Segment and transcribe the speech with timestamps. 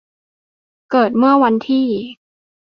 [0.91, 1.87] เกิดเมื่อวันที่